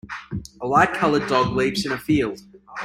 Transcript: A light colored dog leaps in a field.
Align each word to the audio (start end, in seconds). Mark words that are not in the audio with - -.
A 0.61 0.65
light 0.65 0.95
colored 0.95 1.29
dog 1.29 1.53
leaps 1.53 1.85
in 1.85 1.91
a 1.91 1.97
field. 1.99 2.39